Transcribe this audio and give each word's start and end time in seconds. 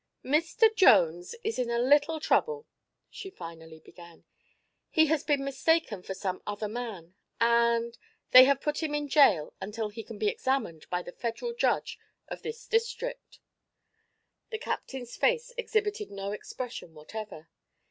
"Mr. 0.25 0.75
Jones 0.75 1.35
is 1.43 1.59
in 1.59 1.69
a 1.69 1.77
little 1.77 2.19
trouble," 2.19 2.65
she 3.07 3.29
finally 3.29 3.79
began. 3.79 4.23
"He 4.89 5.05
has 5.05 5.23
been 5.23 5.43
mistaken 5.45 6.01
for 6.01 6.15
some 6.15 6.41
other 6.47 6.67
man 6.67 7.13
and 7.39 7.95
they 8.31 8.45
have 8.45 8.61
put 8.61 8.81
him 8.81 8.95
in 8.95 9.07
jail 9.07 9.53
until 9.61 9.89
he 9.89 10.01
can 10.03 10.17
be 10.17 10.27
examined 10.27 10.89
by 10.89 11.03
the 11.03 11.11
federal 11.11 11.53
judge 11.53 11.99
of 12.27 12.41
this 12.41 12.65
district." 12.65 13.37
The 14.49 14.57
captain's 14.57 15.15
face 15.15 15.53
exhibited 15.55 16.09
no 16.09 16.31
expression 16.31 16.95
whatever. 16.95 17.47